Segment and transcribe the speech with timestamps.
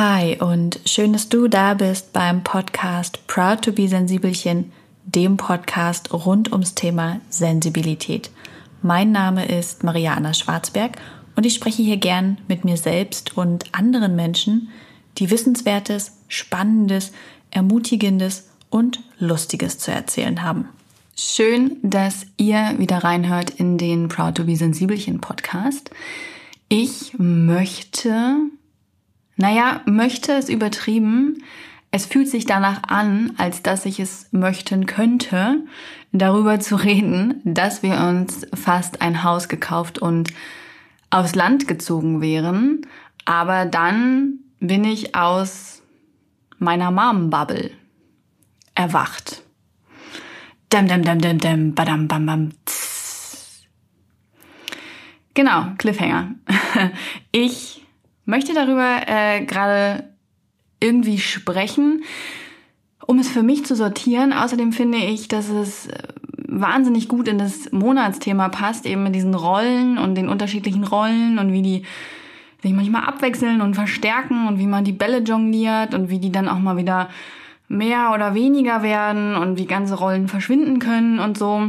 [0.00, 4.70] Hi und schön, dass du da bist beim Podcast Proud to be Sensibelchen,
[5.04, 8.30] dem Podcast rund ums Thema Sensibilität.
[8.80, 10.98] Mein Name ist Maria Anna Schwarzberg
[11.34, 14.68] und ich spreche hier gern mit mir selbst und anderen Menschen,
[15.16, 17.10] die Wissenswertes, Spannendes,
[17.50, 20.68] Ermutigendes und Lustiges zu erzählen haben.
[21.16, 25.90] Schön, dass ihr wieder reinhört in den Proud to be Sensibelchen Podcast.
[26.68, 28.36] Ich möchte
[29.38, 31.44] naja, möchte es übertrieben.
[31.90, 35.64] Es fühlt sich danach an, als dass ich es möchten könnte,
[36.12, 40.34] darüber zu reden, dass wir uns fast ein Haus gekauft und
[41.10, 42.82] aufs Land gezogen wären.
[43.24, 45.82] Aber dann bin ich aus
[46.58, 47.70] meiner Mom-Bubble
[48.74, 49.42] erwacht.
[50.68, 52.50] Dam, dam, dam, dam, dam, badam, bam, bam.
[52.66, 53.66] Tss.
[55.34, 56.34] Genau, Cliffhanger.
[57.30, 57.86] Ich
[58.28, 60.04] möchte darüber äh, gerade
[60.80, 62.04] irgendwie sprechen,
[63.06, 64.34] um es für mich zu sortieren.
[64.34, 65.96] Außerdem finde ich, dass es äh,
[66.46, 71.52] wahnsinnig gut in das Monatsthema passt, eben mit diesen Rollen und den unterschiedlichen Rollen und
[71.52, 71.82] wie die
[72.62, 76.48] sich manchmal abwechseln und verstärken und wie man die Bälle jongliert und wie die dann
[76.48, 77.08] auch mal wieder
[77.68, 81.62] mehr oder weniger werden und wie ganze Rollen verschwinden können und so.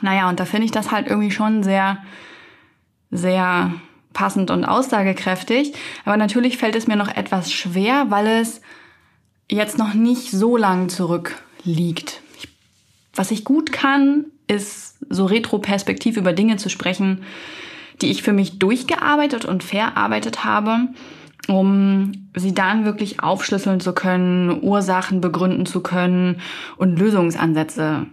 [0.00, 1.98] Naja, und da finde ich das halt irgendwie schon sehr,
[3.10, 3.72] sehr
[4.12, 5.74] passend und aussagekräftig.
[6.04, 8.60] Aber natürlich fällt es mir noch etwas schwer, weil es
[9.50, 12.20] jetzt noch nicht so lang zurückliegt.
[13.14, 17.24] was ich gut kann, ist so retroperspektiv über Dinge zu sprechen,
[18.00, 20.88] die ich für mich durchgearbeitet und verarbeitet habe,
[21.48, 26.40] um sie dann wirklich aufschlüsseln zu können, Ursachen begründen zu können
[26.76, 28.06] und Lösungsansätze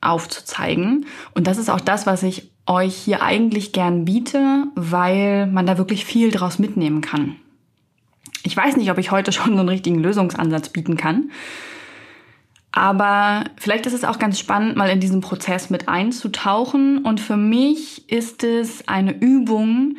[0.00, 1.06] aufzuzeigen.
[1.34, 5.78] Und das ist auch das, was ich euch hier eigentlich gern biete, weil man da
[5.78, 7.36] wirklich viel draus mitnehmen kann.
[8.44, 11.30] Ich weiß nicht, ob ich heute schon so einen richtigen Lösungsansatz bieten kann.
[12.74, 17.04] Aber vielleicht ist es auch ganz spannend, mal in diesen Prozess mit einzutauchen.
[17.04, 19.96] Und für mich ist es eine Übung,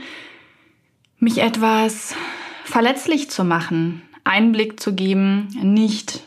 [1.20, 2.16] mich etwas
[2.66, 6.22] verletzlich zu machen, Einblick zu geben, nicht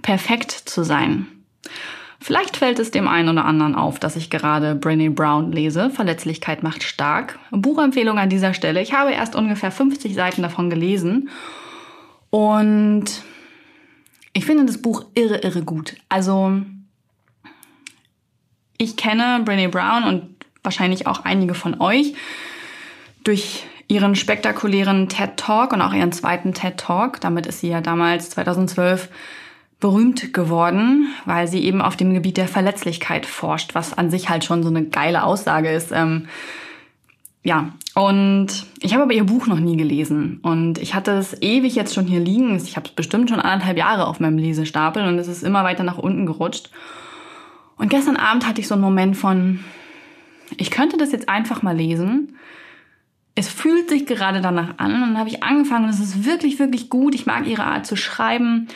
[0.00, 1.26] perfekt zu sein.
[2.22, 5.88] Vielleicht fällt es dem einen oder anderen auf, dass ich gerade Brené Brown lese.
[5.88, 7.38] Verletzlichkeit macht stark.
[7.50, 8.82] Buchempfehlung an dieser Stelle.
[8.82, 11.30] Ich habe erst ungefähr 50 Seiten davon gelesen.
[12.28, 13.06] Und
[14.34, 15.96] ich finde das Buch irre, irre gut.
[16.10, 16.60] Also,
[18.76, 22.14] ich kenne Brené Brown und wahrscheinlich auch einige von euch
[23.24, 27.20] durch ihren spektakulären TED Talk und auch ihren zweiten TED Talk.
[27.22, 29.08] Damit ist sie ja damals 2012
[29.80, 34.44] berühmt geworden, weil sie eben auf dem Gebiet der Verletzlichkeit forscht, was an sich halt
[34.44, 35.90] schon so eine geile Aussage ist.
[35.90, 36.28] Ähm,
[37.42, 38.48] ja, und
[38.80, 42.06] ich habe aber ihr Buch noch nie gelesen und ich hatte es ewig jetzt schon
[42.06, 42.54] hier liegen.
[42.56, 45.82] Ich habe es bestimmt schon anderthalb Jahre auf meinem Lesestapel und es ist immer weiter
[45.82, 46.70] nach unten gerutscht.
[47.78, 49.60] Und gestern Abend hatte ich so einen Moment von,
[50.58, 52.36] ich könnte das jetzt einfach mal lesen.
[53.34, 56.58] Es fühlt sich gerade danach an und dann habe ich angefangen und es ist wirklich,
[56.58, 57.14] wirklich gut.
[57.14, 58.68] Ich mag ihre Art zu schreiben.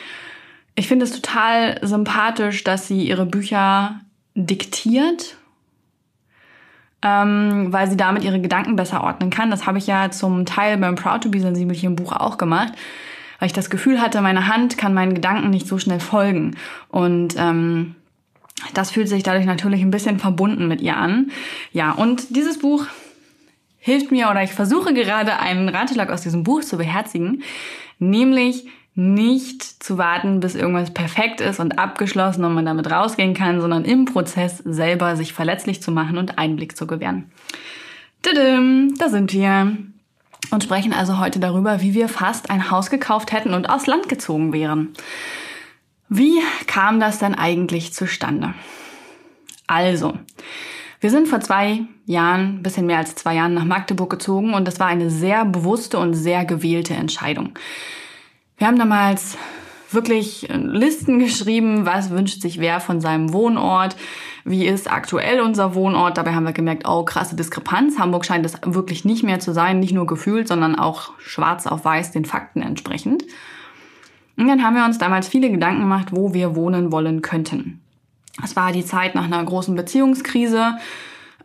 [0.75, 4.01] Ich finde es total sympathisch, dass sie ihre Bücher
[4.35, 5.37] diktiert,
[7.01, 9.49] ähm, weil sie damit ihre Gedanken besser ordnen kann.
[9.49, 12.73] Das habe ich ja zum Teil beim Proud to be sensibelchen Buch auch gemacht,
[13.39, 16.57] weil ich das Gefühl hatte, meine Hand kann meinen Gedanken nicht so schnell folgen.
[16.89, 17.95] Und ähm,
[18.73, 21.31] das fühlt sich dadurch natürlich ein bisschen verbunden mit ihr an.
[21.71, 22.85] Ja, und dieses Buch
[23.77, 27.43] hilft mir oder ich versuche gerade einen Ratschlag aus diesem Buch zu beherzigen,
[27.99, 33.59] nämlich nicht zu warten, bis irgendwas perfekt ist und abgeschlossen und man damit rausgehen kann,
[33.59, 37.29] sondern im Prozess selber sich verletzlich zu machen und Einblick zu gewähren.
[38.25, 39.75] Didim, da sind wir
[40.51, 44.07] und sprechen also heute darüber, wie wir fast ein Haus gekauft hätten und aus Land
[44.07, 44.93] gezogen wären.
[46.07, 48.53] Wie kam das denn eigentlich zustande?
[49.67, 50.17] Also,
[51.01, 54.79] wir sind vor zwei Jahren, bisschen mehr als zwei Jahren nach Magdeburg gezogen und das
[54.79, 57.57] war eine sehr bewusste und sehr gewählte Entscheidung.
[58.57, 59.37] Wir haben damals
[59.91, 63.95] wirklich Listen geschrieben, was wünscht sich wer von seinem Wohnort,
[64.43, 66.17] wie ist aktuell unser Wohnort.
[66.17, 67.99] Dabei haben wir gemerkt, oh, krasse Diskrepanz.
[67.99, 71.83] Hamburg scheint es wirklich nicht mehr zu sein, nicht nur gefühlt, sondern auch schwarz auf
[71.83, 73.23] weiß den Fakten entsprechend.
[74.37, 77.81] Und dann haben wir uns damals viele Gedanken gemacht, wo wir wohnen wollen könnten.
[78.43, 80.75] Es war die Zeit nach einer großen Beziehungskrise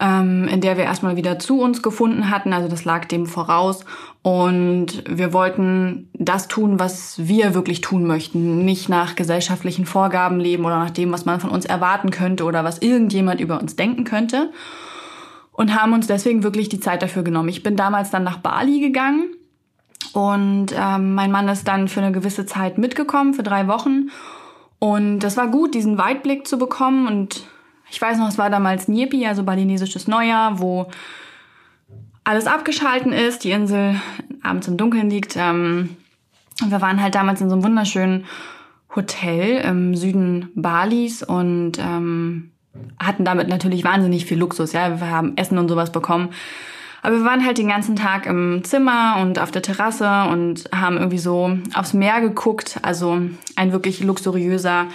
[0.01, 2.53] ähm, in der wir erstmal wieder zu uns gefunden hatten.
[2.53, 3.85] Also das lag dem voraus.
[4.23, 8.65] Und wir wollten das tun, was wir wirklich tun möchten.
[8.67, 12.63] Nicht nach gesellschaftlichen Vorgaben leben oder nach dem, was man von uns erwarten könnte oder
[12.63, 14.51] was irgendjemand über uns denken könnte.
[15.53, 17.49] Und haben uns deswegen wirklich die Zeit dafür genommen.
[17.49, 19.31] Ich bin damals dann nach Bali gegangen
[20.13, 24.11] Und ähm, mein Mann ist dann für eine gewisse Zeit mitgekommen, für drei Wochen.
[24.79, 27.07] Und das war gut, diesen Weitblick zu bekommen.
[27.07, 27.47] Und
[27.91, 30.89] ich weiß noch, es war damals Nyepi, also balinesisches Neujahr, wo
[32.31, 34.01] alles abgeschalten ist, die Insel
[34.43, 35.37] abends im Dunkeln liegt.
[35.37, 35.97] Ähm,
[36.63, 38.27] und wir waren halt damals in so einem wunderschönen
[38.95, 42.53] Hotel im Süden Balis und ähm,
[42.99, 44.73] hatten damit natürlich wahnsinnig viel Luxus.
[44.73, 46.31] Ja, wir haben Essen und sowas bekommen.
[47.03, 50.99] Aber wir waren halt den ganzen Tag im Zimmer und auf der Terrasse und haben
[50.99, 52.79] irgendwie so aufs Meer geguckt.
[52.83, 53.21] Also
[53.57, 54.87] ein wirklich luxuriöser,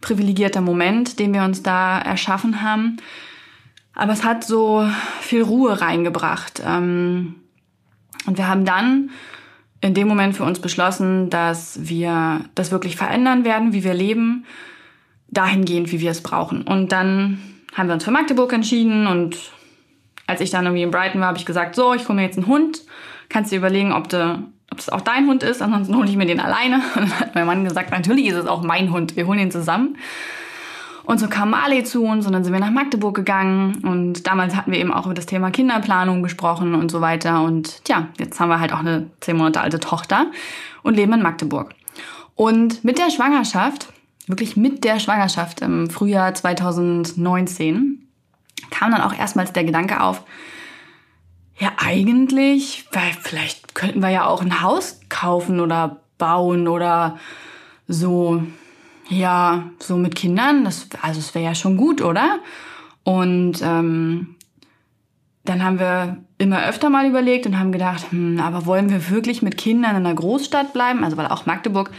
[0.00, 2.98] privilegierter Moment, den wir uns da erschaffen haben.
[3.94, 4.88] Aber es hat so
[5.20, 6.62] viel Ruhe reingebracht.
[6.66, 7.36] Ähm,
[8.26, 9.10] und wir haben dann
[9.80, 14.46] in dem Moment für uns beschlossen, dass wir das wirklich verändern werden, wie wir leben,
[15.28, 16.62] dahingehend, wie wir es brauchen.
[16.62, 17.38] Und dann
[17.74, 19.36] haben wir uns für Magdeburg entschieden und
[20.26, 22.38] als ich dann irgendwie in Brighton war, habe ich gesagt, so, ich hole mir jetzt
[22.38, 22.82] einen Hund.
[23.28, 26.26] Kannst dir überlegen, ob, du, ob das auch dein Hund ist, ansonsten hole ich mir
[26.26, 26.76] den alleine.
[26.94, 29.50] Und dann hat mein Mann gesagt, natürlich ist es auch mein Hund, wir holen ihn
[29.50, 29.96] zusammen.
[31.04, 34.54] Und so kam Marley zu uns und dann sind wir nach Magdeburg gegangen und damals
[34.54, 37.42] hatten wir eben auch über das Thema Kinderplanung gesprochen und so weiter.
[37.42, 40.26] Und tja, jetzt haben wir halt auch eine zehn Monate alte Tochter
[40.82, 41.74] und leben in Magdeburg.
[42.36, 43.92] Und mit der Schwangerschaft,
[44.26, 48.06] wirklich mit der Schwangerschaft im Frühjahr 2019,
[48.70, 50.22] kam dann auch erstmals der Gedanke auf,
[51.58, 57.18] ja eigentlich, weil vielleicht könnten wir ja auch ein Haus kaufen oder bauen oder
[57.86, 58.42] so
[59.08, 62.38] ja, so mit Kindern, das, also es wäre ja schon gut, oder?
[63.04, 64.36] Und ähm,
[65.44, 69.42] dann haben wir immer öfter mal überlegt und haben gedacht, hm, aber wollen wir wirklich
[69.42, 71.04] mit Kindern in einer Großstadt bleiben?
[71.04, 71.90] Also weil auch Magdeburg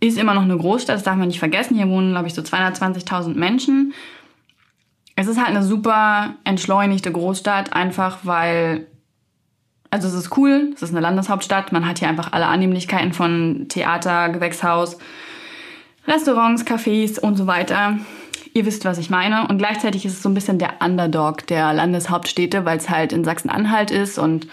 [0.00, 1.76] ist immer noch eine Großstadt, das darf man nicht vergessen.
[1.76, 3.94] Hier wohnen, glaube ich, so 220.000 Menschen.
[5.16, 8.88] Es ist halt eine super entschleunigte Großstadt, einfach weil,
[9.90, 13.66] also es ist cool, es ist eine Landeshauptstadt, man hat hier einfach alle Annehmlichkeiten von
[13.68, 14.98] Theater, Gewächshaus,
[16.06, 17.98] Restaurants, Cafés und so weiter.
[18.52, 19.48] Ihr wisst, was ich meine.
[19.48, 23.24] Und gleichzeitig ist es so ein bisschen der Underdog der Landeshauptstädte, weil es halt in
[23.24, 24.46] Sachsen-Anhalt ist und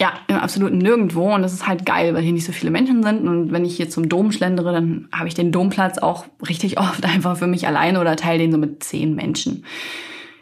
[0.00, 1.34] ja, im absoluten Nirgendwo.
[1.34, 3.26] Und das ist halt geil, weil hier nicht so viele Menschen sind.
[3.26, 7.04] Und wenn ich hier zum Dom schlendere, dann habe ich den Domplatz auch richtig oft
[7.04, 9.64] einfach für mich alleine oder teile den so mit zehn Menschen.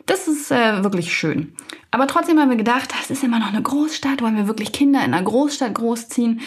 [0.06, 1.54] Das ist äh, wirklich schön.
[1.90, 4.98] Aber trotzdem haben wir gedacht, das ist immer noch eine Großstadt, wollen wir wirklich Kinder
[5.04, 6.40] in einer Großstadt großziehen?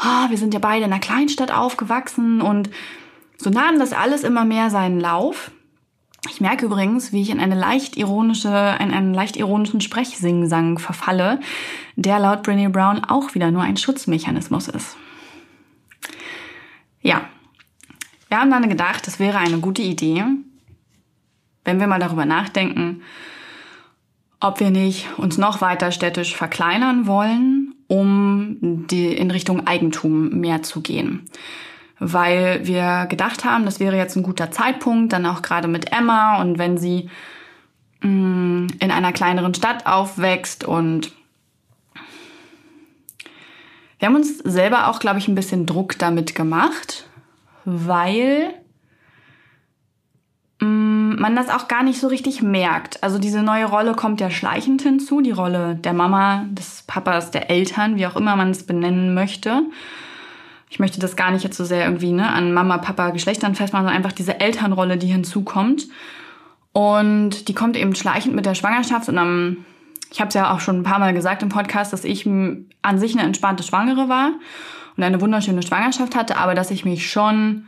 [0.00, 2.70] Oh, wir sind ja beide in einer Kleinstadt aufgewachsen und
[3.36, 5.50] so nahm das alles immer mehr seinen Lauf.
[6.30, 11.40] Ich merke übrigens, wie ich in eine leicht ironische, in einen leicht ironischen Sprechsingsang verfalle,
[11.96, 14.96] der laut Brené Brown auch wieder nur ein Schutzmechanismus ist.
[17.02, 17.28] Ja,
[18.28, 20.24] wir haben dann gedacht, es wäre eine gute Idee,
[21.64, 23.02] wenn wir mal darüber nachdenken,
[24.40, 30.62] ob wir nicht uns noch weiter städtisch verkleinern wollen, um die, in Richtung Eigentum mehr
[30.62, 31.28] zu gehen
[31.98, 36.40] weil wir gedacht haben, das wäre jetzt ein guter Zeitpunkt, dann auch gerade mit Emma
[36.40, 37.08] und wenn sie
[38.00, 41.12] mm, in einer kleineren Stadt aufwächst und
[43.98, 47.08] wir haben uns selber auch, glaube ich, ein bisschen Druck damit gemacht,
[47.64, 48.52] weil
[50.60, 53.02] mm, man das auch gar nicht so richtig merkt.
[53.04, 57.50] Also diese neue Rolle kommt ja schleichend hinzu, die Rolle der Mama, des Papas, der
[57.50, 59.62] Eltern, wie auch immer man es benennen möchte
[60.70, 63.86] ich möchte das gar nicht jetzt so sehr irgendwie ne, an Mama, Papa, Geschlechtern festmachen,
[63.86, 65.86] sondern einfach diese Elternrolle, die hinzukommt.
[66.72, 69.08] Und die kommt eben schleichend mit der Schwangerschaft.
[69.08, 69.64] Und am,
[70.10, 72.98] ich habe es ja auch schon ein paar Mal gesagt im Podcast, dass ich an
[72.98, 74.32] sich eine entspannte Schwangere war
[74.96, 77.66] und eine wunderschöne Schwangerschaft hatte, aber dass ich mich schon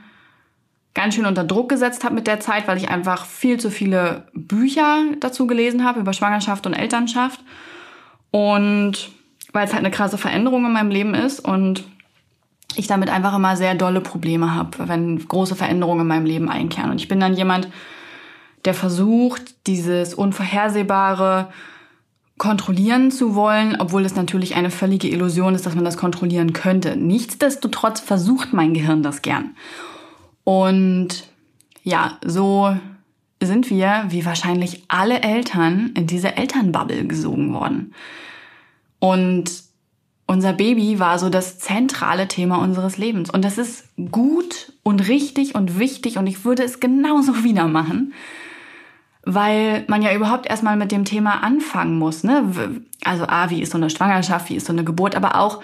[0.95, 4.27] ganz schön unter Druck gesetzt habe mit der Zeit, weil ich einfach viel zu viele
[4.33, 7.41] Bücher dazu gelesen habe über Schwangerschaft und Elternschaft.
[8.31, 9.11] Und
[9.53, 11.85] weil es halt eine krasse Veränderung in meinem Leben ist und
[12.77, 16.91] ich damit einfach immer sehr dolle Probleme habe, wenn große Veränderungen in meinem Leben einkehren.
[16.91, 17.69] Und ich bin dann jemand,
[18.65, 21.49] der versucht, dieses Unvorhersehbare
[22.39, 26.97] kontrollieren zu wollen, obwohl es natürlich eine völlige Illusion ist, dass man das kontrollieren könnte.
[26.97, 29.57] Nichtsdestotrotz versucht mein Gehirn das gern.
[30.45, 31.29] Und
[31.83, 32.77] ja, so
[33.43, 37.95] sind wir, wie wahrscheinlich alle Eltern, in diese Elternbubble gesogen worden.
[38.99, 39.51] Und
[40.27, 43.31] unser Baby war so das zentrale Thema unseres Lebens.
[43.31, 48.13] Und das ist gut und richtig und wichtig und ich würde es genauso wieder machen,
[49.25, 52.25] weil man ja überhaupt erstmal mit dem Thema anfangen muss.
[52.25, 52.83] Ne?
[53.05, 55.63] Also, ah, wie ist so eine Schwangerschaft, wie ist so eine Geburt, aber auch,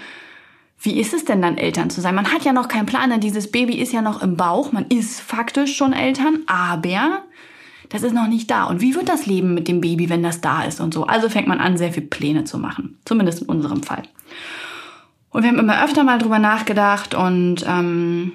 [0.80, 2.14] wie ist es denn dann Eltern zu sein?
[2.14, 4.86] Man hat ja noch keinen Plan, denn dieses Baby ist ja noch im Bauch, man
[4.88, 7.22] ist faktisch schon Eltern, aber
[7.92, 8.64] das ist noch nicht da.
[8.64, 11.04] Und wie wird das Leben mit dem Baby, wenn das da ist und so?
[11.04, 12.98] Also fängt man an, sehr viel Pläne zu machen.
[13.04, 14.04] Zumindest in unserem Fall.
[15.28, 18.32] Und wir haben immer öfter mal drüber nachgedacht und ähm,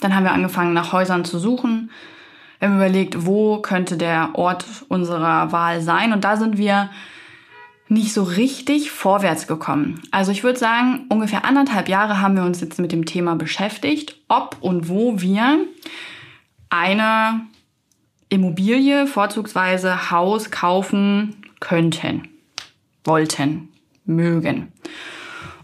[0.00, 1.90] dann haben wir angefangen, nach Häusern zu suchen.
[2.58, 6.12] Wir haben überlegt, wo könnte der Ort unserer Wahl sein.
[6.12, 6.90] Und da sind wir
[7.88, 10.02] nicht so richtig vorwärts gekommen.
[10.10, 14.16] Also ich würde sagen, ungefähr anderthalb Jahre haben wir uns jetzt mit dem Thema beschäftigt,
[14.28, 15.60] ob und wo wir
[16.68, 17.46] eine
[18.28, 22.28] Immobilie, vorzugsweise Haus kaufen könnten,
[23.04, 23.68] wollten,
[24.04, 24.72] mögen.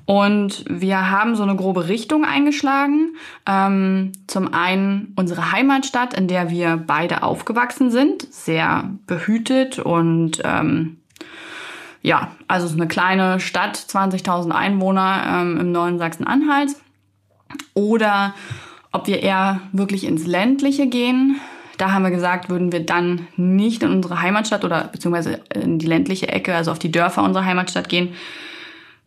[0.06, 3.14] Und wir haben so eine grobe Richtung eingeschlagen.
[3.46, 10.96] Ähm, zum einen unsere Heimatstadt, in der wir beide aufgewachsen sind, sehr behütet und ähm,
[12.02, 16.70] ja, also ist eine kleine Stadt, 20.000 Einwohner ähm, im neuen Sachsen-Anhalt.
[17.74, 18.34] Oder
[18.90, 21.40] ob wir eher wirklich ins ländliche gehen.
[21.80, 25.86] Da haben wir gesagt, würden wir dann nicht in unsere Heimatstadt oder beziehungsweise in die
[25.86, 28.12] ländliche Ecke, also auf die Dörfer unserer Heimatstadt gehen,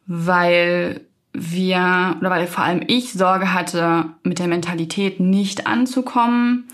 [0.08, 1.02] weil
[1.34, 6.68] wir oder weil vor allem ich Sorge hatte, mit der Mentalität nicht anzukommen,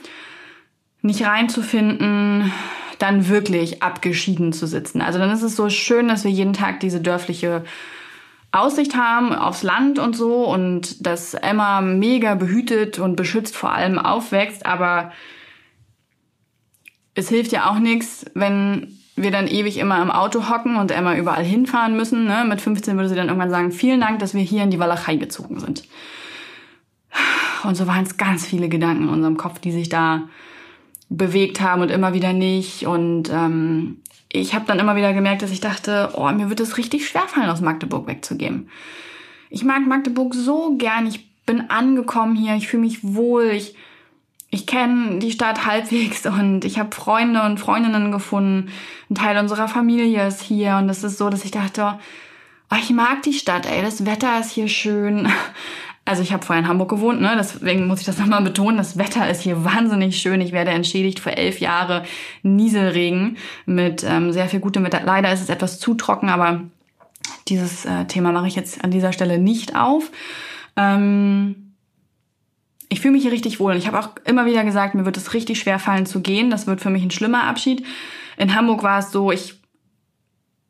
[1.01, 2.49] nicht reinzufinden,
[2.97, 5.01] dann wirklich abgeschieden zu sitzen.
[5.01, 7.65] Also dann ist es so schön, dass wir jeden Tag diese dörfliche
[8.53, 13.99] Aussicht haben aufs Land und so und dass Emma mega behütet und beschützt vor allem
[13.99, 15.11] aufwächst, aber
[17.19, 21.15] es hilft ja auch nichts, wenn wir dann ewig immer im Auto hocken und Emma
[21.15, 22.25] überall hinfahren müssen.
[22.25, 22.45] Ne?
[22.47, 25.17] Mit 15 würde sie dann irgendwann sagen, vielen Dank, dass wir hier in die Walachei
[25.17, 25.83] gezogen sind.
[27.63, 30.29] Und so waren es ganz viele Gedanken in unserem Kopf, die sich da
[31.09, 32.87] bewegt haben und immer wieder nicht.
[32.87, 33.97] Und ähm,
[34.31, 37.49] ich habe dann immer wieder gemerkt, dass ich dachte, oh, mir wird es richtig schwerfallen,
[37.49, 38.69] aus Magdeburg wegzugehen.
[39.49, 41.05] Ich mag Magdeburg so gern.
[41.07, 42.55] Ich bin angekommen hier.
[42.55, 43.51] Ich fühle mich wohl.
[43.51, 43.75] Ich,
[44.51, 48.71] ich kenne die Stadt halbwegs und ich habe Freunde und Freundinnen gefunden.
[49.09, 50.77] Ein Teil unserer Familie ist hier.
[50.77, 51.99] Und es ist so, dass ich dachte,
[52.71, 53.83] oh, ich mag die Stadt, ey.
[53.83, 55.27] Das Wetter ist hier schön.
[56.05, 57.35] Also ich habe vorher in Hamburg gewohnt, ne?
[57.37, 58.77] deswegen muss ich das nochmal betonen.
[58.77, 60.41] Das Wetter ist hier wahnsinnig schön.
[60.41, 62.03] Ich werde entschädigt für elf Jahre
[62.41, 63.37] Nieselregen
[63.67, 65.01] mit ähm, sehr viel gutem Wetter.
[65.05, 66.61] Leider ist es etwas zu trocken, aber
[67.47, 70.09] dieses äh, Thema mache ich jetzt an dieser Stelle nicht auf.
[70.75, 71.68] Ähm,
[72.89, 73.71] ich fühle mich hier richtig wohl.
[73.71, 76.49] Und ich habe auch immer wieder gesagt, mir wird es richtig schwer fallen zu gehen.
[76.49, 77.85] Das wird für mich ein schlimmer Abschied.
[78.37, 79.59] In Hamburg war es so, ich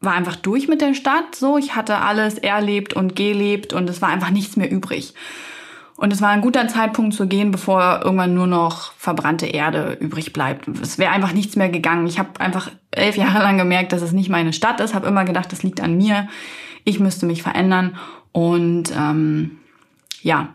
[0.01, 1.35] war einfach durch mit der Stadt.
[1.35, 5.13] So, ich hatte alles erlebt und gelebt und es war einfach nichts mehr übrig.
[5.95, 10.31] Und es war ein guter Zeitpunkt zu gehen, bevor irgendwann nur noch verbrannte Erde übrig
[10.31, 10.67] bleibt.
[10.81, 12.07] Es wäre einfach nichts mehr gegangen.
[12.07, 14.93] Ich habe einfach elf Jahre lang gemerkt, dass es nicht meine Stadt ist.
[14.93, 16.29] Habe immer gedacht, das liegt an mir.
[16.85, 17.97] Ich müsste mich verändern.
[18.31, 19.59] Und ähm,
[20.21, 20.53] ja,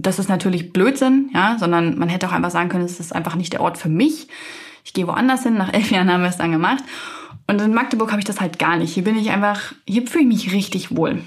[0.00, 3.34] das ist natürlich Blödsinn, ja, sondern man hätte auch einfach sagen können, es ist einfach
[3.34, 4.28] nicht der Ort für mich.
[4.84, 5.54] Ich gehe woanders hin.
[5.54, 6.84] Nach elf Jahren haben wir es dann gemacht.
[7.48, 8.94] Und in Magdeburg habe ich das halt gar nicht.
[8.94, 11.22] Hier bin ich einfach, hier fühle ich mich richtig wohl.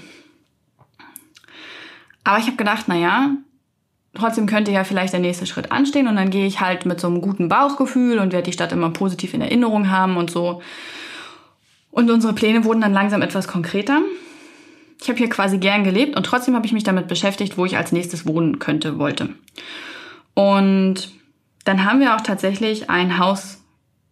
[2.24, 3.32] Aber ich habe gedacht, naja,
[4.14, 7.08] trotzdem könnte ja vielleicht der nächste Schritt anstehen und dann gehe ich halt mit so
[7.08, 10.62] einem guten Bauchgefühl und werde die Stadt immer positiv in Erinnerung haben und so.
[11.90, 14.00] Und unsere Pläne wurden dann langsam etwas konkreter.
[15.02, 17.76] Ich habe hier quasi gern gelebt und trotzdem habe ich mich damit beschäftigt, wo ich
[17.76, 19.30] als nächstes wohnen könnte, wollte.
[20.34, 21.10] Und
[21.64, 23.60] dann haben wir auch tatsächlich ein Haus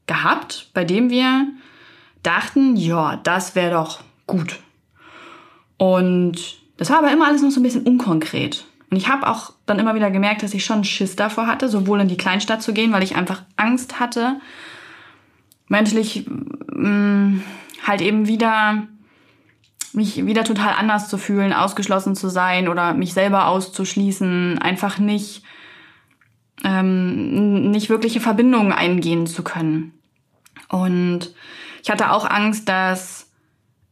[0.07, 1.47] gehabt, bei dem wir
[2.25, 4.59] dachten, ja, das wäre doch gut.
[5.77, 8.65] Und das war aber immer alles noch so ein bisschen unkonkret.
[8.91, 12.01] Und ich habe auch dann immer wieder gemerkt, dass ich schon Schiss davor hatte, sowohl
[12.01, 14.41] in die Kleinstadt zu gehen, weil ich einfach Angst hatte,
[15.69, 16.27] menschlich
[16.73, 17.43] mh, mm,
[17.87, 18.89] halt eben wieder
[19.93, 25.43] mich wieder total anders zu fühlen, ausgeschlossen zu sein oder mich selber auszuschließen, einfach nicht
[26.65, 29.93] ähm, nicht wirkliche Verbindungen eingehen zu können.
[30.69, 31.35] Und
[31.83, 33.31] ich hatte auch Angst, dass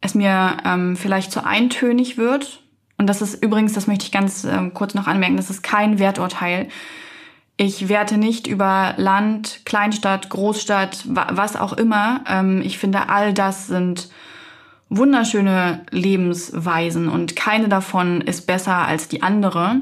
[0.01, 2.63] es mir ähm, vielleicht zu eintönig wird.
[2.97, 5.99] Und das ist übrigens, das möchte ich ganz ähm, kurz noch anmerken, das ist kein
[5.99, 6.67] Werturteil.
[7.57, 12.23] Ich werte nicht über Land, Kleinstadt, Großstadt, was auch immer.
[12.27, 14.09] Ähm, ich finde, all das sind
[14.89, 19.81] wunderschöne Lebensweisen und keine davon ist besser als die andere.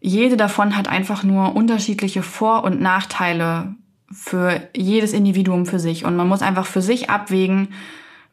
[0.00, 3.74] Jede davon hat einfach nur unterschiedliche Vor- und Nachteile
[4.12, 6.04] für jedes Individuum für sich.
[6.04, 7.68] Und man muss einfach für sich abwägen,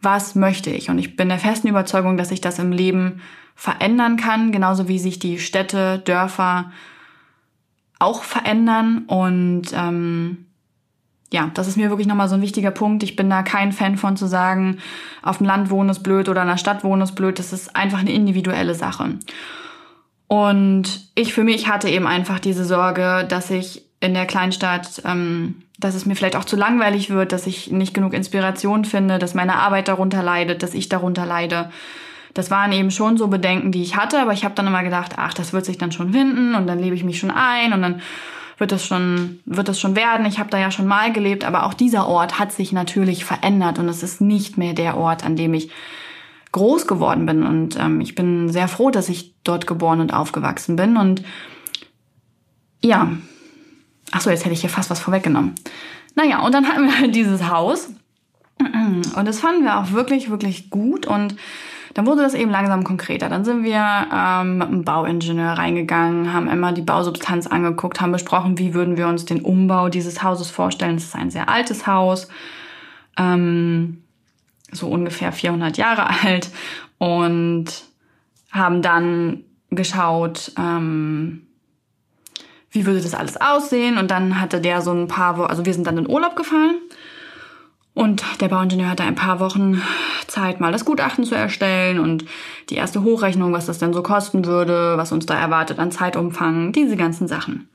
[0.01, 0.89] was möchte ich.
[0.89, 3.21] Und ich bin der festen Überzeugung, dass sich das im Leben
[3.55, 6.71] verändern kann, genauso wie sich die Städte, Dörfer
[7.99, 9.05] auch verändern.
[9.07, 10.45] Und ähm,
[11.31, 13.03] ja, das ist mir wirklich nochmal so ein wichtiger Punkt.
[13.03, 14.79] Ich bin da kein Fan von zu sagen,
[15.21, 17.39] auf dem Land wohnen ist blöd oder in der Stadt wohnen ist blöd.
[17.39, 19.17] Das ist einfach eine individuelle Sache.
[20.27, 25.63] Und ich für mich hatte eben einfach diese Sorge, dass ich in der Kleinstadt, ähm,
[25.79, 29.33] dass es mir vielleicht auch zu langweilig wird, dass ich nicht genug Inspiration finde, dass
[29.33, 31.69] meine Arbeit darunter leidet, dass ich darunter leide,
[32.33, 35.13] das waren eben schon so Bedenken, die ich hatte, aber ich habe dann immer gedacht,
[35.17, 37.81] ach, das wird sich dann schon finden und dann lebe ich mich schon ein und
[37.81, 38.01] dann
[38.61, 40.25] wird das schon, wird das schon werden.
[40.25, 43.79] Ich habe da ja schon mal gelebt, aber auch dieser Ort hat sich natürlich verändert
[43.79, 45.71] und es ist nicht mehr der Ort, an dem ich
[46.51, 47.43] groß geworden bin.
[47.43, 50.95] Und ähm, ich bin sehr froh, dass ich dort geboren und aufgewachsen bin.
[50.95, 51.23] Und
[52.81, 53.11] ja,
[54.11, 55.55] ach so, jetzt hätte ich hier fast was vorweggenommen.
[56.15, 57.89] Naja, und dann hatten wir halt dieses Haus.
[58.59, 61.07] Und das fanden wir auch wirklich, wirklich gut.
[61.07, 61.35] Und
[61.93, 63.29] dann wurde das eben langsam konkreter.
[63.29, 68.57] Dann sind wir ähm, mit einem Bauingenieur reingegangen, haben immer die Bausubstanz angeguckt, haben besprochen,
[68.57, 70.95] wie würden wir uns den Umbau dieses Hauses vorstellen.
[70.95, 72.27] Es ist ein sehr altes Haus,
[73.17, 74.03] ähm,
[74.71, 76.49] so ungefähr 400 Jahre alt
[76.97, 77.65] und
[78.51, 81.47] haben dann geschaut, ähm,
[82.69, 83.97] wie würde das alles aussehen.
[83.97, 86.75] Und dann hatte der so ein paar Wochen, also wir sind dann in Urlaub gefahren
[87.93, 89.81] und der Bauingenieur hatte ein paar Wochen
[90.31, 92.25] Zeit, mal das Gutachten zu erstellen und
[92.69, 96.71] die erste Hochrechnung, was das denn so kosten würde, was uns da erwartet an Zeitumfang,
[96.71, 97.69] diese ganzen Sachen.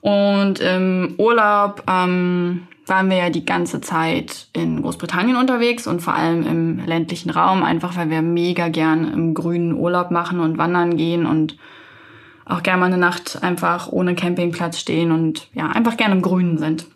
[0.00, 6.14] Und im Urlaub ähm, waren wir ja die ganze Zeit in Großbritannien unterwegs und vor
[6.14, 10.96] allem im ländlichen Raum, einfach weil wir mega gern im grünen Urlaub machen und wandern
[10.96, 11.56] gehen und
[12.44, 16.58] auch gerne mal eine Nacht einfach ohne Campingplatz stehen und ja, einfach gerne im Grünen
[16.58, 16.86] sind.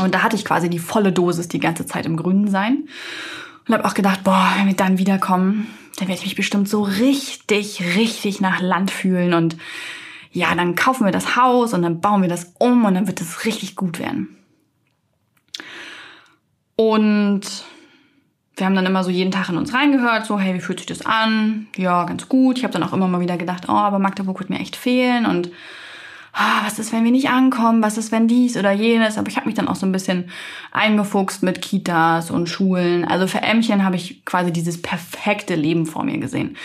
[0.00, 2.88] Und da hatte ich quasi die volle Dosis die ganze Zeit im Grünen sein.
[3.68, 6.82] Und habe auch gedacht, boah, wenn wir dann wiederkommen, dann werde ich mich bestimmt so
[6.82, 9.34] richtig, richtig nach Land fühlen.
[9.34, 9.56] Und
[10.32, 13.20] ja, dann kaufen wir das Haus und dann bauen wir das um und dann wird
[13.20, 14.36] es richtig gut werden.
[16.76, 17.42] Und
[18.56, 20.86] wir haben dann immer so jeden Tag in uns reingehört, so, hey, wie fühlt sich
[20.86, 21.66] das an?
[21.76, 22.58] Ja, ganz gut.
[22.58, 25.26] Ich habe dann auch immer mal wieder gedacht, oh, aber Magdeburg wird mir echt fehlen
[25.26, 25.50] und
[26.32, 29.18] ah, was ist, wenn wir nicht ankommen, was ist, wenn dies oder jenes.
[29.18, 30.30] Aber ich habe mich dann auch so ein bisschen
[30.72, 33.04] eingefuchst mit Kitas und Schulen.
[33.04, 36.56] Also für Ämmchen habe ich quasi dieses perfekte Leben vor mir gesehen.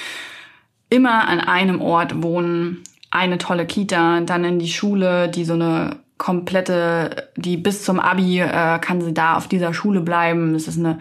[0.90, 5.98] Immer an einem Ort wohnen, eine tolle Kita, dann in die Schule, die so eine
[6.18, 10.56] komplette, die bis zum Abi äh, kann sie da auf dieser Schule bleiben.
[10.56, 11.00] Es ist eine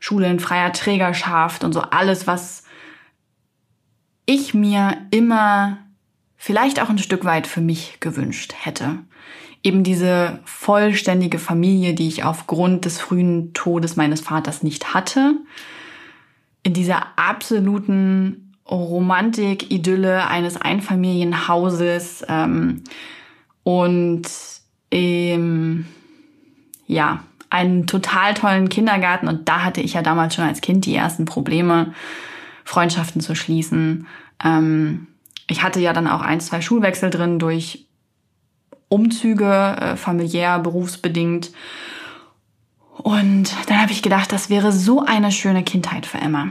[0.00, 2.64] Schule in freier Trägerschaft und so alles, was
[4.26, 5.78] ich mir immer
[6.38, 9.00] vielleicht auch ein Stück weit für mich gewünscht hätte.
[9.62, 15.34] Eben diese vollständige Familie, die ich aufgrund des frühen Todes meines Vaters nicht hatte.
[16.62, 22.84] In dieser absoluten Romantik-Idylle eines Einfamilienhauses ähm,
[23.64, 24.22] und
[24.90, 25.86] ähm,
[26.86, 29.26] ja, einen total tollen Kindergarten.
[29.26, 31.94] Und da hatte ich ja damals schon als Kind die ersten Probleme,
[32.64, 34.06] Freundschaften zu schließen.
[34.44, 35.08] Ähm,
[35.48, 37.86] ich hatte ja dann auch ein, zwei Schulwechsel drin durch
[38.88, 41.50] Umzüge, äh, familiär, berufsbedingt.
[42.96, 46.50] Und dann habe ich gedacht, das wäre so eine schöne Kindheit für Emma.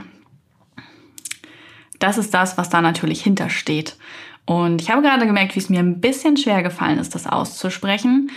[1.98, 3.96] Das ist das, was da natürlich hintersteht.
[4.46, 8.30] Und ich habe gerade gemerkt, wie es mir ein bisschen schwer gefallen ist, das auszusprechen.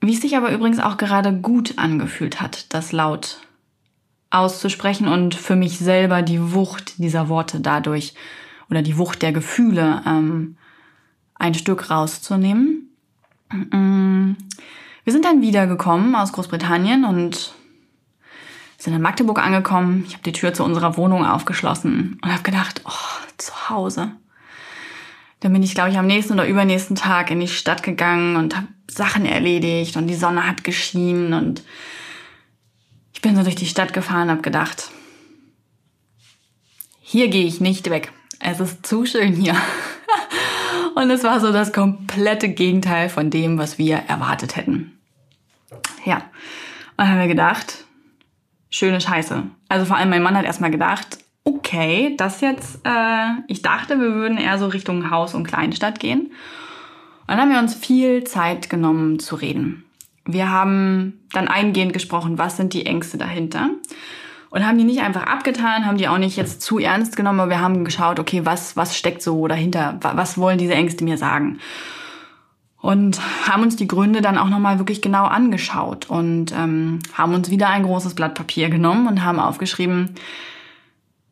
[0.00, 3.40] Wie es sich aber übrigens auch gerade gut angefühlt hat, das laut
[4.30, 8.14] auszusprechen und für mich selber die Wucht dieser Worte dadurch
[8.70, 10.56] oder die Wucht der Gefühle ähm,
[11.34, 12.90] ein Stück rauszunehmen.
[13.52, 14.32] Mm.
[15.04, 17.54] Wir sind dann wiedergekommen aus Großbritannien und
[18.76, 20.04] sind in Magdeburg angekommen.
[20.06, 24.10] Ich habe die Tür zu unserer Wohnung aufgeschlossen und habe gedacht, oh, zu Hause.
[25.40, 28.56] Dann bin ich, glaube ich, am nächsten oder übernächsten Tag in die Stadt gegangen und
[28.56, 31.62] habe Sachen erledigt und die Sonne hat geschienen und
[33.12, 34.90] ich bin so durch die Stadt gefahren und habe gedacht,
[37.00, 39.56] hier gehe ich nicht weg es ist zu schön hier.
[40.94, 44.98] Und es war so das komplette Gegenteil von dem, was wir erwartet hätten.
[46.04, 46.16] Ja.
[46.16, 46.24] Und
[46.98, 47.84] dann haben wir gedacht,
[48.70, 49.42] schöne Scheiße.
[49.68, 54.14] Also vor allem mein Mann hat erstmal gedacht, okay, das jetzt, äh, ich dachte, wir
[54.14, 56.32] würden eher so Richtung Haus- und Kleinstadt gehen.
[57.28, 59.84] Und dann haben wir uns viel Zeit genommen zu reden.
[60.24, 63.70] Wir haben dann eingehend gesprochen, was sind die Ängste dahinter
[64.50, 67.50] und haben die nicht einfach abgetan, haben die auch nicht jetzt zu ernst genommen, aber
[67.50, 69.98] wir haben geschaut, okay, was, was steckt so dahinter?
[70.00, 71.58] Was wollen diese Ängste mir sagen?
[72.80, 77.50] Und haben uns die Gründe dann auch nochmal wirklich genau angeschaut und ähm, haben uns
[77.50, 80.14] wieder ein großes Blatt Papier genommen und haben aufgeschrieben,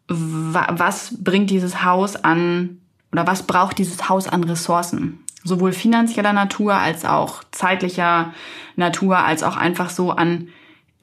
[0.08, 2.80] was bringt dieses Haus an
[3.12, 5.20] oder was braucht dieses Haus an Ressourcen?
[5.44, 8.32] Sowohl finanzieller Natur als auch zeitlicher
[8.76, 10.48] Natur, als auch einfach so an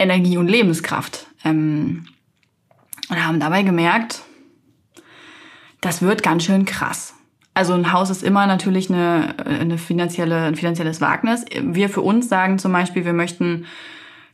[0.01, 1.27] Energie und Lebenskraft.
[1.43, 2.05] Ähm,
[3.09, 4.21] und haben dabei gemerkt,
[5.81, 7.13] das wird ganz schön krass.
[7.53, 11.43] Also ein Haus ist immer natürlich eine, eine finanzielle, ein finanzielles Wagnis.
[11.61, 13.65] Wir für uns sagen zum Beispiel, wir möchten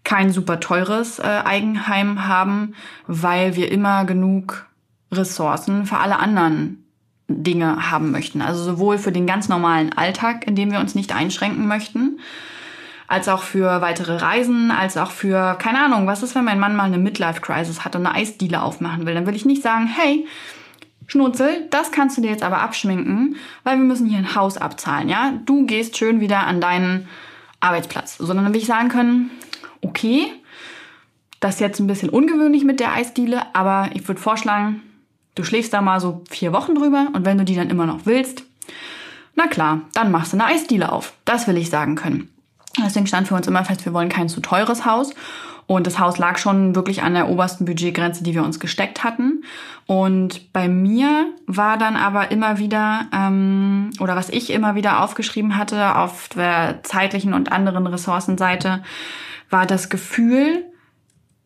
[0.03, 2.75] kein super teures äh, Eigenheim haben,
[3.08, 4.67] weil wir immer genug
[5.12, 6.84] Ressourcen für alle anderen
[7.27, 8.41] Dinge haben möchten.
[8.41, 12.19] Also sowohl für den ganz normalen Alltag, in dem wir uns nicht einschränken möchten,
[13.08, 16.76] als auch für weitere Reisen, als auch für, keine Ahnung, was ist, wenn mein Mann
[16.76, 19.13] mal eine Midlife-Crisis hat und eine Eisdiele aufmachen will?
[19.13, 20.28] Dann will ich nicht sagen, hey,
[21.08, 25.08] Schnurzel, das kannst du dir jetzt aber abschminken, weil wir müssen hier ein Haus abzahlen,
[25.08, 25.34] ja?
[25.46, 27.08] Du gehst schön wieder an deinen
[27.62, 28.17] Arbeitsplatz.
[28.17, 29.32] Sondern dann will ich sagen können,
[29.82, 30.28] okay,
[31.39, 34.82] das ist jetzt ein bisschen ungewöhnlich mit der Eisdiele, aber ich würde vorschlagen,
[35.36, 38.06] du schläfst da mal so vier Wochen drüber und wenn du die dann immer noch
[38.06, 38.43] willst,
[39.36, 41.13] na klar, dann machst du eine Eisdiele auf.
[41.24, 42.30] Das will ich sagen können.
[42.86, 45.13] Deswegen stand für uns immer fest, wir wollen kein zu teures Haus.
[45.68, 49.44] Und das Haus lag schon wirklich an der obersten Budgetgrenze, die wir uns gesteckt hatten.
[49.86, 55.58] Und bei mir war dann aber immer wieder, ähm, oder was ich immer wieder aufgeschrieben
[55.58, 58.82] hatte auf der zeitlichen und anderen Ressourcenseite,
[59.50, 60.66] war das Gefühl,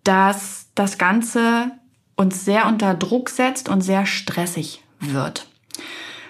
[0.03, 1.71] dass das Ganze
[2.15, 5.47] uns sehr unter Druck setzt und sehr stressig wird.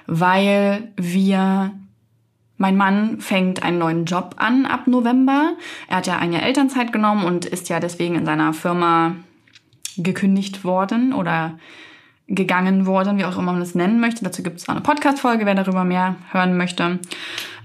[0.08, 1.74] Weil wir
[2.62, 5.54] mein Mann fängt einen neuen Job an ab November.
[5.90, 9.16] Er hat ja ein Jahr Elternzeit genommen und ist ja deswegen in seiner Firma
[9.98, 11.58] gekündigt worden oder
[12.28, 14.24] gegangen worden, wie auch immer man das nennen möchte.
[14.24, 17.00] Dazu gibt es auch eine Podcast-Folge, wer darüber mehr hören möchte.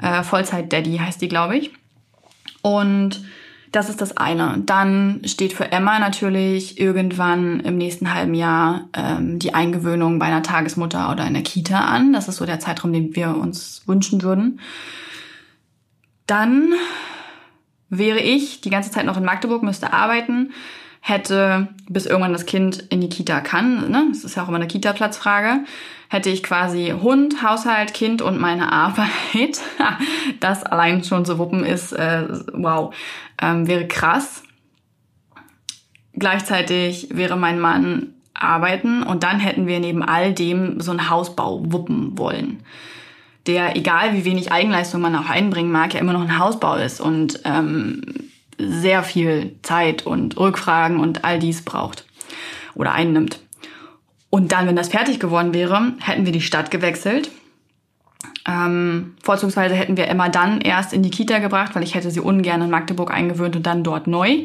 [0.00, 1.72] Äh, Vollzeit Daddy heißt die, glaube ich.
[2.62, 3.22] Und
[3.72, 4.62] das ist das eine.
[4.64, 10.42] Dann steht für Emma natürlich irgendwann im nächsten halben Jahr ähm, die Eingewöhnung bei einer
[10.42, 12.12] Tagesmutter oder in der Kita an.
[12.12, 14.60] Das ist so der Zeitraum, den wir uns wünschen würden.
[16.26, 16.74] Dann
[17.88, 20.52] wäre ich die ganze Zeit noch in Magdeburg, müsste arbeiten,
[21.00, 24.06] hätte, bis irgendwann das Kind in die Kita kann, ne?
[24.10, 25.60] das ist ja auch immer eine Kita-Platzfrage,
[26.08, 29.60] hätte ich quasi Hund, Haushalt, Kind und meine Arbeit.
[30.40, 32.94] das allein schon zu wuppen ist, äh, wow,
[33.40, 34.42] ähm, wäre krass.
[36.12, 41.62] Gleichzeitig wäre mein Mann arbeiten und dann hätten wir neben all dem so einen Hausbau
[41.72, 42.62] wuppen wollen.
[43.46, 47.00] Der, egal wie wenig Eigenleistung man auch einbringen mag, ja immer noch ein Hausbau ist
[47.00, 48.02] und ähm,
[48.58, 52.06] sehr viel Zeit und Rückfragen und all dies braucht
[52.74, 53.40] oder einnimmt.
[54.36, 57.30] Und dann, wenn das fertig geworden wäre, hätten wir die Stadt gewechselt.
[58.46, 62.20] Ähm, vorzugsweise hätten wir Emma dann erst in die Kita gebracht, weil ich hätte sie
[62.20, 64.44] ungern in Magdeburg eingewöhnt und dann dort neu.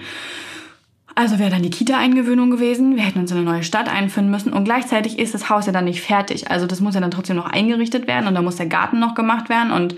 [1.14, 2.96] Also wäre dann die Kita-Eingewöhnung gewesen.
[2.96, 4.54] Wir hätten uns in eine neue Stadt einfinden müssen.
[4.54, 6.50] Und gleichzeitig ist das Haus ja dann nicht fertig.
[6.50, 9.14] Also das muss ja dann trotzdem noch eingerichtet werden und da muss der Garten noch
[9.14, 9.74] gemacht werden.
[9.74, 9.98] Und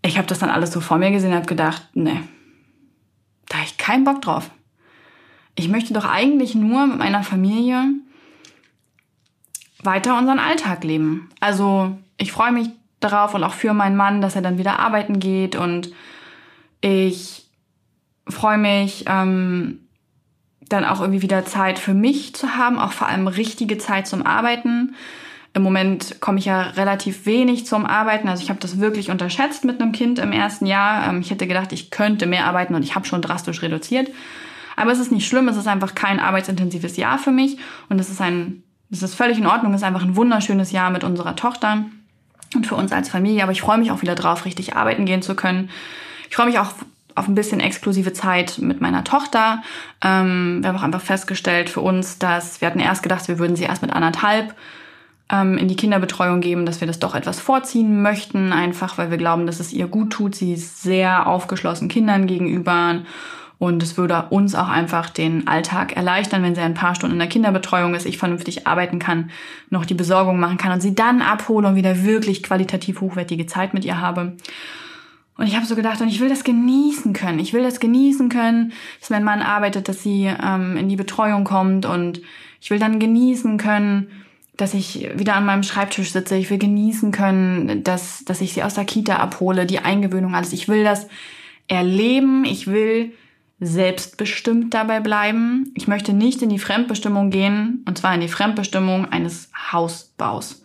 [0.00, 2.22] ich habe das dann alles so vor mir gesehen und habe gedacht, nee,
[3.50, 4.50] da habe ich keinen Bock drauf.
[5.56, 7.84] Ich möchte doch eigentlich nur mit meiner Familie
[9.82, 11.30] weiter unseren Alltag leben.
[11.40, 12.68] Also ich freue mich
[13.00, 15.90] darauf und auch für meinen Mann, dass er dann wieder arbeiten geht und
[16.80, 17.46] ich
[18.28, 19.80] freue mich, ähm,
[20.68, 24.24] dann auch irgendwie wieder Zeit für mich zu haben, auch vor allem richtige Zeit zum
[24.24, 24.94] Arbeiten.
[25.54, 28.28] Im Moment komme ich ja relativ wenig zum Arbeiten.
[28.28, 31.08] Also ich habe das wirklich unterschätzt mit einem Kind im ersten Jahr.
[31.08, 34.10] Ähm, ich hätte gedacht, ich könnte mehr arbeiten und ich habe schon drastisch reduziert.
[34.76, 37.56] Aber es ist nicht schlimm, es ist einfach kein arbeitsintensives Jahr für mich
[37.88, 40.90] und es ist ein, es ist völlig in Ordnung, es ist einfach ein wunderschönes Jahr
[40.90, 41.84] mit unserer Tochter
[42.54, 43.42] und für uns als Familie.
[43.42, 45.70] Aber ich freue mich auch wieder drauf, richtig arbeiten gehen zu können.
[46.28, 46.72] Ich freue mich auch
[47.14, 49.62] auf ein bisschen exklusive Zeit mit meiner Tochter.
[50.02, 53.56] Ähm, wir haben auch einfach festgestellt für uns, dass wir hatten erst gedacht, wir würden
[53.56, 54.54] sie erst mit anderthalb
[55.30, 59.18] ähm, in die Kinderbetreuung geben, dass wir das doch etwas vorziehen möchten, einfach weil wir
[59.18, 60.34] glauben, dass es ihr gut tut.
[60.34, 63.00] Sie ist sehr aufgeschlossen Kindern gegenüber
[63.58, 67.18] und es würde uns auch einfach den Alltag erleichtern, wenn sie ein paar Stunden in
[67.18, 69.30] der Kinderbetreuung ist, ich vernünftig arbeiten kann,
[69.68, 73.74] noch die Besorgung machen kann und sie dann abhole und wieder wirklich qualitativ hochwertige Zeit
[73.74, 74.36] mit ihr habe.
[75.36, 77.38] Und ich habe so gedacht, und ich will das genießen können.
[77.38, 81.44] Ich will das genießen können, dass mein Mann arbeitet, dass sie ähm, in die Betreuung
[81.44, 82.20] kommt und
[82.60, 84.08] ich will dann genießen können,
[84.56, 86.36] dass ich wieder an meinem Schreibtisch sitze.
[86.36, 90.52] Ich will genießen können, dass, dass ich sie aus der Kita abhole, die Eingewöhnung, alles.
[90.52, 91.08] Ich will das
[91.68, 92.44] erleben.
[92.44, 93.12] Ich will
[93.60, 95.72] selbstbestimmt dabei bleiben.
[95.74, 100.62] Ich möchte nicht in die Fremdbestimmung gehen, und zwar in die Fremdbestimmung eines Hausbaus.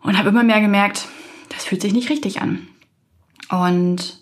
[0.00, 1.06] Und habe immer mehr gemerkt,
[1.50, 2.66] das fühlt sich nicht richtig an.
[3.50, 4.18] Und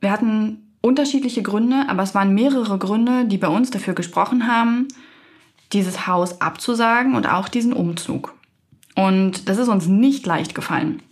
[0.00, 4.88] wir hatten unterschiedliche Gründe, aber es waren mehrere Gründe, die bei uns dafür gesprochen haben,
[5.72, 8.34] dieses Haus abzusagen und auch diesen Umzug.
[8.96, 11.02] Und das ist uns nicht leicht gefallen,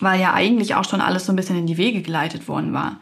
[0.00, 3.00] weil ja eigentlich auch schon alles so ein bisschen in die Wege geleitet worden war.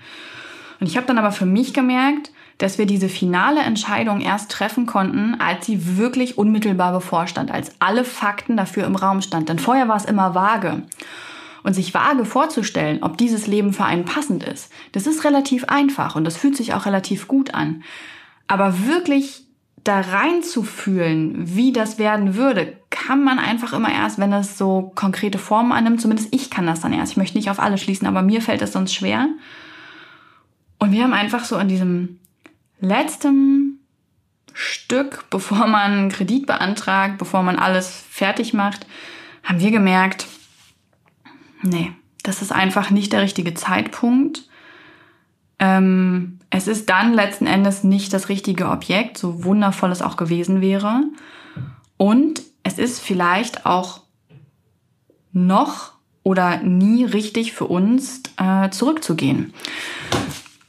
[0.80, 4.86] Und ich habe dann aber für mich gemerkt, dass wir diese finale Entscheidung erst treffen
[4.86, 9.46] konnten, als sie wirklich unmittelbar bevorstand, als alle Fakten dafür im Raum standen.
[9.46, 10.82] Denn vorher war es immer vage.
[11.64, 16.16] Und sich vage vorzustellen, ob dieses Leben für einen passend ist, das ist relativ einfach
[16.16, 17.84] und das fühlt sich auch relativ gut an.
[18.48, 19.46] Aber wirklich
[19.84, 22.76] da reinzufühlen, wie das werden würde,
[23.06, 26.00] kann man einfach immer erst, wenn es so konkrete Formen annimmt.
[26.00, 27.12] Zumindest ich kann das dann erst.
[27.12, 29.26] Ich möchte nicht auf alle schließen, aber mir fällt es sonst schwer.
[30.78, 32.20] Und wir haben einfach so in diesem
[32.80, 33.80] letzten
[34.54, 38.86] Stück, bevor man Kredit beantragt, bevor man alles fertig macht,
[39.42, 40.26] haben wir gemerkt,
[41.62, 44.44] nee, das ist einfach nicht der richtige Zeitpunkt.
[45.58, 50.60] Ähm, es ist dann letzten Endes nicht das richtige Objekt, so wundervoll es auch gewesen
[50.60, 51.02] wäre.
[51.96, 54.02] Und es ist vielleicht auch
[55.32, 59.52] noch oder nie richtig für uns äh, zurückzugehen.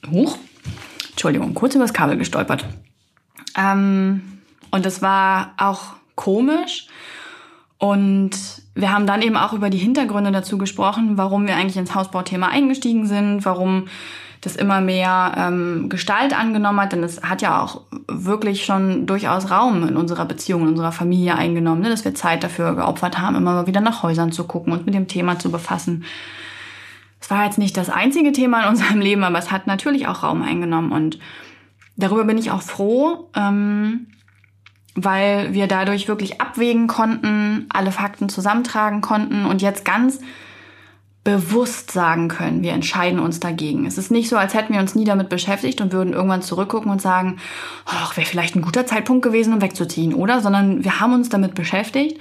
[0.10, 0.38] Huch,
[1.12, 2.65] Entschuldigung, kurz übers Kabel gestolpert.
[3.56, 4.39] Ähm,
[4.71, 6.88] und es war auch komisch.
[7.77, 8.32] Und
[8.75, 12.47] wir haben dann eben auch über die Hintergründe dazu gesprochen, warum wir eigentlich ins Hausbauthema
[12.47, 13.88] eingestiegen sind, warum
[14.43, 19.49] das immer mehr ähm, Gestalt angenommen hat, denn es hat ja auch wirklich schon durchaus
[19.49, 21.89] Raum in unserer Beziehung, in unserer Familie eingenommen, ne?
[21.89, 24.95] dass wir Zeit dafür geopfert haben, immer mal wieder nach Häusern zu gucken und mit
[24.95, 26.03] dem Thema zu befassen.
[27.21, 30.23] Es war jetzt nicht das einzige Thema in unserem Leben, aber es hat natürlich auch
[30.23, 31.19] Raum eingenommen und
[31.95, 34.08] darüber bin ich auch froh, ähm,
[34.95, 40.19] weil wir dadurch wirklich abwägen konnten, alle Fakten zusammentragen konnten und jetzt ganz
[41.23, 43.86] bewusst sagen können, wir entscheiden uns dagegen.
[43.86, 46.91] Es ist nicht so, als hätten wir uns nie damit beschäftigt und würden irgendwann zurückgucken
[46.91, 47.38] und sagen,
[47.86, 50.41] ach, wäre vielleicht ein guter Zeitpunkt gewesen, um wegzuziehen, oder?
[50.41, 52.19] Sondern wir haben uns damit beschäftigt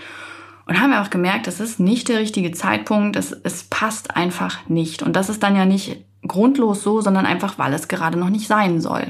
[0.66, 5.02] und haben auch gemerkt, es ist nicht der richtige Zeitpunkt, es, es passt einfach nicht.
[5.02, 8.46] Und das ist dann ja nicht grundlos so, sondern einfach, weil es gerade noch nicht
[8.46, 9.06] sein soll.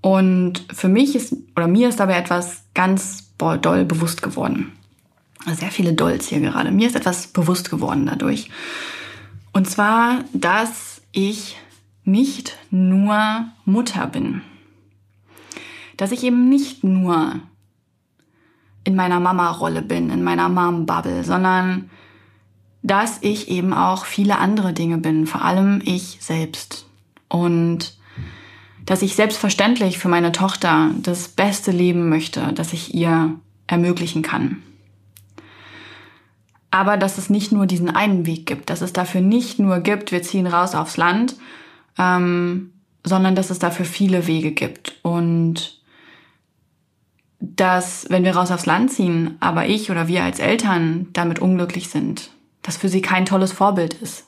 [0.00, 4.72] Und für mich ist, oder mir ist dabei etwas ganz doll bewusst geworden
[5.52, 6.70] sehr viele Dolls hier gerade.
[6.70, 8.50] Mir ist etwas bewusst geworden dadurch.
[9.52, 11.56] Und zwar, dass ich
[12.04, 14.42] nicht nur Mutter bin.
[15.96, 17.40] Dass ich eben nicht nur
[18.84, 21.90] in meiner Mama-Rolle bin, in meiner Mom-Bubble, sondern
[22.82, 26.86] dass ich eben auch viele andere Dinge bin, vor allem ich selbst.
[27.28, 27.96] Und
[28.84, 34.62] dass ich selbstverständlich für meine Tochter das beste Leben möchte, das ich ihr ermöglichen kann
[36.74, 40.10] aber dass es nicht nur diesen einen Weg gibt, dass es dafür nicht nur gibt,
[40.10, 41.36] wir ziehen raus aufs Land,
[41.96, 42.72] ähm,
[43.04, 44.96] sondern dass es dafür viele Wege gibt.
[45.02, 45.80] Und
[47.38, 51.90] dass, wenn wir raus aufs Land ziehen, aber ich oder wir als Eltern damit unglücklich
[51.90, 52.30] sind,
[52.62, 54.26] dass für sie kein tolles Vorbild ist,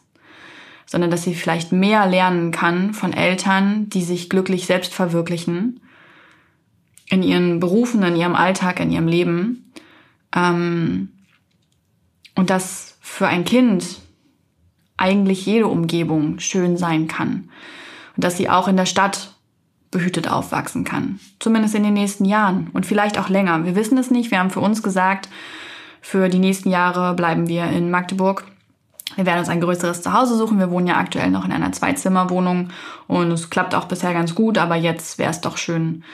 [0.86, 5.80] sondern dass sie vielleicht mehr lernen kann von Eltern, die sich glücklich selbst verwirklichen,
[7.08, 9.72] in ihren Berufen, in ihrem Alltag, in ihrem Leben.
[10.32, 11.08] Ähm,
[12.36, 14.00] und dass für ein Kind
[14.96, 17.50] eigentlich jede Umgebung schön sein kann.
[18.14, 19.34] Und dass sie auch in der Stadt
[19.90, 21.20] behütet aufwachsen kann.
[21.38, 23.64] Zumindest in den nächsten Jahren und vielleicht auch länger.
[23.64, 24.30] Wir wissen es nicht.
[24.30, 25.28] Wir haben für uns gesagt,
[26.00, 28.44] für die nächsten Jahre bleiben wir in Magdeburg.
[29.14, 30.58] Wir werden uns ein größeres Zuhause suchen.
[30.58, 32.68] Wir wohnen ja aktuell noch in einer Zweizimmerwohnung
[33.06, 36.04] und es klappt auch bisher ganz gut, aber jetzt wäre es doch schön,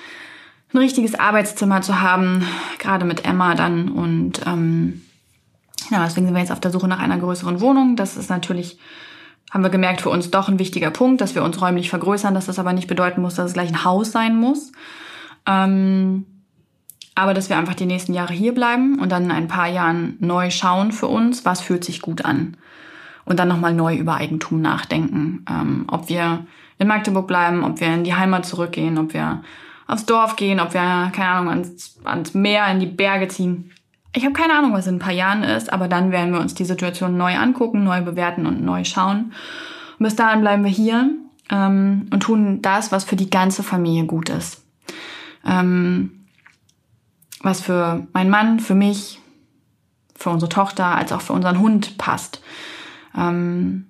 [0.72, 2.46] ein richtiges Arbeitszimmer zu haben,
[2.78, 5.02] gerade mit Emma dann und ähm,
[5.92, 7.96] ja, deswegen sind wir jetzt auf der Suche nach einer größeren Wohnung.
[7.96, 8.78] Das ist natürlich,
[9.50, 12.46] haben wir gemerkt, für uns doch ein wichtiger Punkt, dass wir uns räumlich vergrößern, dass
[12.46, 14.72] das aber nicht bedeuten muss, dass es gleich ein Haus sein muss.
[15.46, 16.26] Ähm,
[17.14, 20.16] aber dass wir einfach die nächsten Jahre hier bleiben und dann in ein paar Jahren
[20.18, 22.57] neu schauen für uns, was fühlt sich gut an.
[23.24, 25.44] Und dann nochmal neu über Eigentum nachdenken.
[25.48, 26.46] Ähm, ob wir
[26.78, 29.42] in Magdeburg bleiben, ob wir in die Heimat zurückgehen, ob wir
[29.87, 33.70] aufs Dorf gehen, ob wir, keine Ahnung, ans, ans Meer, in die Berge ziehen.
[34.14, 36.55] Ich habe keine Ahnung, was in ein paar Jahren ist, aber dann werden wir uns
[36.55, 39.33] die Situation neu angucken, neu bewerten und neu schauen.
[39.98, 41.11] Und bis dahin bleiben wir hier
[41.51, 44.62] ähm, und tun das, was für die ganze Familie gut ist.
[45.46, 46.27] Ähm,
[47.40, 49.18] was für meinen Mann, für mich,
[50.14, 52.42] für unsere Tochter, als auch für unseren Hund passt.
[53.16, 53.87] Ähm,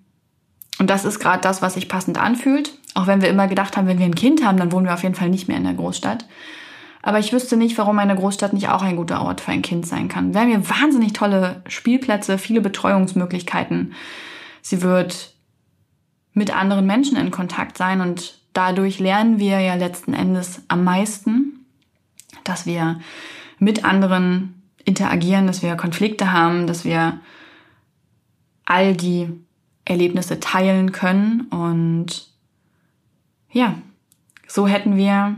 [0.79, 2.79] und das ist gerade das, was sich passend anfühlt.
[2.95, 5.03] Auch wenn wir immer gedacht haben, wenn wir ein Kind haben, dann wohnen wir auf
[5.03, 6.27] jeden Fall nicht mehr in der Großstadt.
[7.03, 9.87] Aber ich wüsste nicht, warum eine Großstadt nicht auch ein guter Ort für ein Kind
[9.87, 10.33] sein kann.
[10.33, 13.95] Wir haben hier wahnsinnig tolle Spielplätze, viele Betreuungsmöglichkeiten.
[14.63, 15.35] Sie wird
[16.33, 21.67] mit anderen Menschen in Kontakt sein und dadurch lernen wir ja letzten Endes am meisten,
[22.45, 23.01] dass wir
[23.59, 27.21] mit anderen interagieren, dass wir Konflikte haben, dass wir
[28.65, 29.29] all die
[29.85, 32.29] Erlebnisse teilen können und
[33.51, 33.75] ja,
[34.47, 35.37] so hätten wir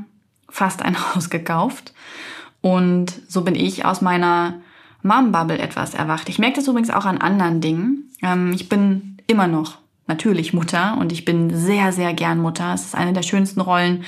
[0.54, 1.92] fast ein Haus gekauft.
[2.60, 4.60] Und so bin ich aus meiner
[5.02, 6.28] Mom-Bubble etwas erwacht.
[6.28, 8.10] Ich merke das übrigens auch an anderen Dingen.
[8.22, 12.72] Ähm, ich bin immer noch natürlich Mutter und ich bin sehr, sehr gern Mutter.
[12.72, 14.04] Es ist eine der schönsten Rollen,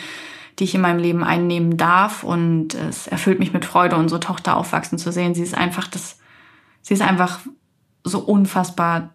[0.59, 2.23] die ich in meinem Leben einnehmen darf.
[2.23, 5.35] Und es erfüllt mich mit Freude, unsere Tochter aufwachsen zu sehen.
[5.35, 6.19] Sie ist einfach das,
[6.81, 7.41] sie ist einfach
[8.05, 9.11] so unfassbar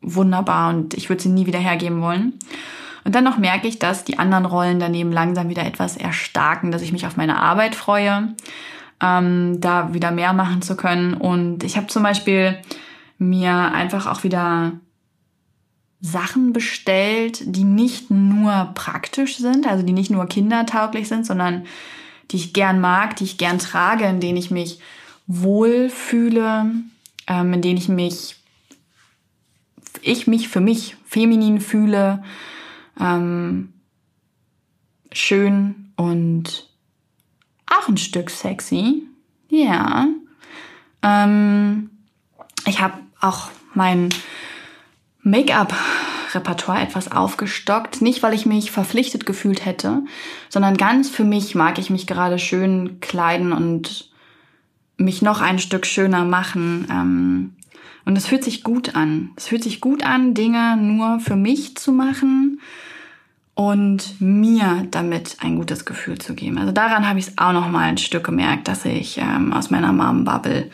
[0.00, 2.38] wunderbar und ich würde sie nie wieder hergeben wollen.
[3.04, 6.82] Und dann noch merke ich, dass die anderen Rollen daneben langsam wieder etwas erstarken, dass
[6.82, 8.34] ich mich auf meine Arbeit freue,
[9.02, 11.14] ähm, da wieder mehr machen zu können.
[11.14, 12.58] Und ich habe zum Beispiel
[13.18, 14.72] mir einfach auch wieder
[16.00, 21.66] Sachen bestellt, die nicht nur praktisch sind, also die nicht nur kindertauglich sind, sondern
[22.30, 24.80] die ich gern mag, die ich gern trage, in denen ich mich
[25.26, 26.70] wohlfühle,
[27.26, 28.36] ähm, in denen ich mich,
[30.00, 32.22] ich mich für mich feminin fühle,
[33.00, 33.72] ähm,
[35.12, 36.68] schön und
[37.66, 39.02] auch ein Stück sexy.
[39.48, 40.06] Ja.
[41.02, 41.90] Ähm,
[42.66, 44.10] ich habe auch mein
[45.22, 48.02] Make-up-Repertoire etwas aufgestockt.
[48.02, 50.02] Nicht, weil ich mich verpflichtet gefühlt hätte,
[50.48, 54.10] sondern ganz für mich mag ich mich gerade schön kleiden und
[54.96, 56.86] mich noch ein Stück schöner machen.
[56.90, 57.56] Ähm,
[58.04, 59.30] und es fühlt sich gut an.
[59.36, 62.60] Es fühlt sich gut an, Dinge nur für mich zu machen
[63.60, 66.56] und mir damit ein gutes Gefühl zu geben.
[66.56, 69.68] Also daran habe ich es auch noch mal ein Stück gemerkt, dass ich ähm, aus
[69.68, 70.70] meiner Mom-Bubble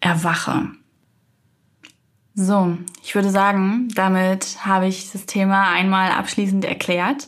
[0.00, 0.68] erwache.
[2.34, 7.26] So, ich würde sagen, damit habe ich das Thema einmal abschließend erklärt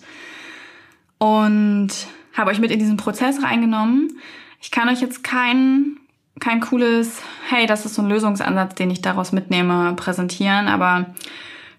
[1.17, 1.89] und
[2.35, 4.21] habe euch mit in diesen Prozess reingenommen.
[4.61, 5.97] Ich kann euch jetzt kein,
[6.39, 11.15] kein cooles, hey, das ist so ein Lösungsansatz, den ich daraus mitnehme, präsentieren, aber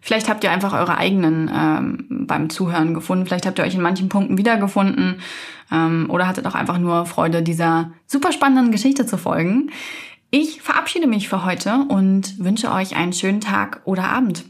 [0.01, 3.25] vielleicht habt ihr einfach eure eigenen ähm, beim Zuhören gefunden.
[3.25, 5.21] Vielleicht habt ihr euch in manchen Punkten wiedergefunden
[5.71, 9.71] ähm, oder hattet auch einfach nur Freude, dieser super spannenden Geschichte zu folgen.
[10.31, 14.45] Ich verabschiede mich für heute und wünsche euch einen schönen Tag oder Abend.